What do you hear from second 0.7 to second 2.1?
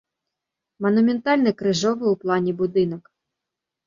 Манументальны крыжовы